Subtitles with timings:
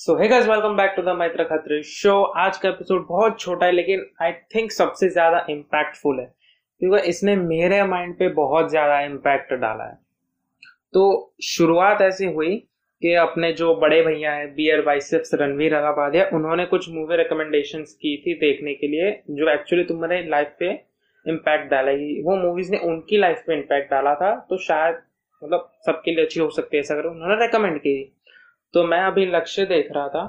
[0.00, 2.12] So hey guys welcome back to the Maitra Khatri show
[2.42, 6.24] आज का episode बहुत छोटा है, लेकिन आई थिंक सबसे ज़्यादा इम्पैक्टफुल है।
[6.80, 9.98] क्योंकि इसने मेरे माइंड पे बहुत ज़्यादा इम्पैक्ट डाला है।
[10.94, 12.56] तो शुरुआत ऐसी हुई
[13.02, 18.16] कि अपने जो बड़े भैया हैं बियर बाइसेप्स रणवीर अलाबादिया उन्होंने कुछ मूवी रिकमेंडेशन की
[18.16, 20.70] थी देखने के लिए, जो एक्चुअली तुम्हारे लाइफ पे
[21.26, 25.02] इम्पैक्ट डालेगी वो मूवीज़ ने उनकी लाइफ पे इम्पैक्ट डाला था तो शायद
[25.42, 27.92] मतलब सबके लिए अच्छी हो सकती है, ऐसा अगर उन्होंने रिकमेंड की।
[28.74, 30.24] तो मैं अभी लक्ष्य देख रहा था,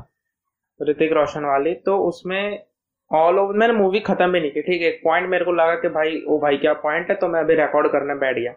[0.80, 2.63] ऋतिक रोशन वाली तो उसमें
[3.12, 4.91] ऑल ओवर मैंने मूवी खत्म भी नहीं की, ठीक है?
[5.04, 7.16] पॉइंट मेरे को लगा कि भाई, ओ भाई, क्या पॉइंट है?
[7.16, 8.54] तो मैं अभी रिकॉर्ड करने बैठ गया।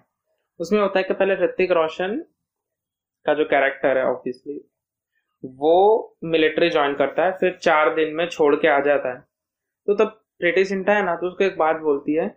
[0.60, 2.16] उसमें होता है कि पहले ऋतिक रोशन
[3.26, 4.60] का जो कैरेक्टर है ऑब्वियसली
[5.44, 9.20] वो मिलिट्री ज्वाइन करता है, फिर चार दिन में छोड़ के आ जाता है।
[9.88, 12.28] तो तब प्रीति सिंटा है ना तो उसको एक बात बोलती है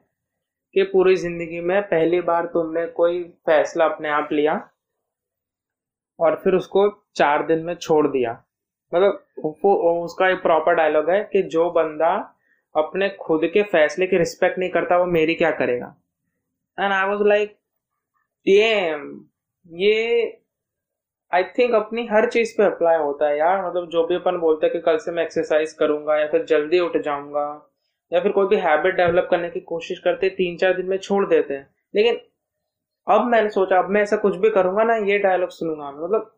[0.75, 4.55] कि पूरी ज़िंदगी में पहली बार तुमने कोई फैसला अपने आप लिया
[6.19, 8.31] और फिर उसको चार दिन में छोड़ दिया।
[8.91, 9.23] मतलब
[9.65, 12.13] उसका एक प्रॉपर डायलॉग है कि जो बंदा
[12.75, 15.95] अपने खुद के फैसले की रिस्पेक्ट नहीं करता, वो मेरी क्या करेगा?
[16.77, 17.55] एंड आई वॉज़ लाइक
[18.47, 20.37] ये
[21.31, 24.65] आई थिंक अपनी हर चीज़ पे अप्लाई होता है यार। मतलब जो भी अपन बोलते
[24.65, 27.45] हैं कि कल से मैं एक्सरसाइज करूँगा या फिर जल्दी उठ जाऊँगा
[28.11, 31.25] या फिर कोई भी हैबिट डेवलप करने की कोशिश करते, तीन चार दिन में छोड़
[31.27, 32.19] देते हैं। लेकिन
[33.09, 36.33] अब मैंने सोचा अब मैं ऐसा कुछ भी करूँगा ना ये डायलॉग सुनूँगा मतलब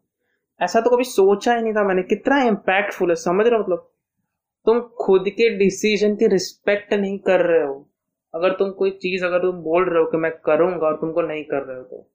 [0.61, 3.91] ऐसा तो कभी सोचा ही नहीं था मैंने। कितना इम्पैक्टफुल है समझ रहे हो मतलब?
[4.65, 7.89] तुम खुद के डिसीज़न की रिस्पेक्ट नहीं कर रहे हो।
[8.35, 11.43] अगर तुम कोई चीज़ अगर तुम बोल रहे हो कि मैं करूँगा और तुमको नहीं
[11.43, 12.07] कर रहे हो तो।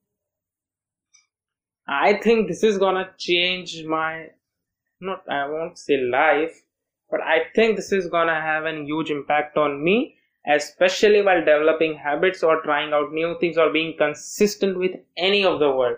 [1.88, 4.24] I think this is gonna change my
[5.02, 6.60] not I won't say life
[7.12, 11.94] but I think this is gonna have an huge impact on me, especially while developing
[11.96, 15.96] habits or trying out new things or being consistent with any of the world.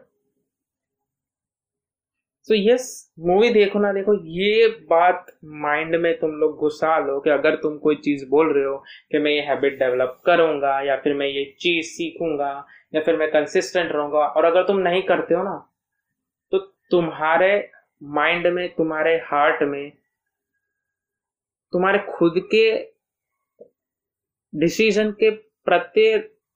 [2.48, 2.84] So yes
[3.26, 5.26] movie देखो ना देखो, ये बात
[5.62, 8.76] mind में तुम लोग घुसा लो कि अगर तुम कोई चीज़ बोल रहे हो
[9.12, 12.52] कि मैं ये हैबिट डेवलप करूँगा या फिर मैं ये चीज़ सीखूँगा
[12.94, 15.56] या फिर मैं कंसिस्टेंट रहूँगा और अगर तुम नहीं करते हो ना
[16.52, 16.58] तो
[16.90, 17.48] तुम्हारे
[18.02, 19.92] माइंड में, तुम्हारे हार्ट में,
[21.72, 22.70] तुम्हारे खुद के
[24.56, 25.30] डिसीज़न के
[25.66, 26.04] प्रति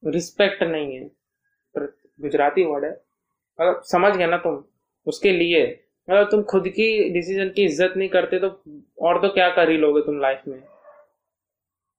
[0.03, 1.09] रिस्पेक्ट नहीं है।
[1.75, 2.91] गुजराती वर्ड है।
[3.59, 4.63] अगर समझ गए ना तुम
[5.07, 5.65] उसके लिए।
[6.09, 8.49] अगर तुम खुद की डिसीज़न की इज़्ज़त नहीं करते तो
[9.07, 10.61] और तो क्या कर ही लोगे तुम लाइफ में?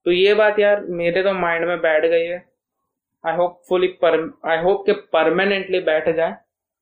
[0.06, 2.44] तो ये बात यार मेरे तो माइंड में बैठ गई है।
[3.24, 3.60] I hope
[4.04, 6.36] hopefully I hope permanently बैठ जाए।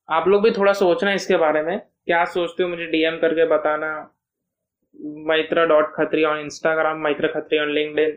[0.08, 3.91] आप लोग भी थोड़ा सोचना इसके बारे में। क्या सोचते हो मुझे डीएम करके बताना?
[5.28, 8.16] Maitra dot Khatri on Instagram, Maitra Khatri on LinkedIn.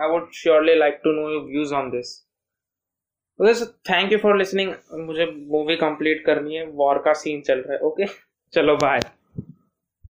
[0.00, 2.22] I would surely like to know you views on this
[3.90, 6.66] thank you for listening मुझे मूवी कंप्लीट करनी है.
[6.66, 7.78] वॉर का सीन चल रहा है.
[7.78, 8.16] Okay okay?
[8.52, 9.00] चलो बाय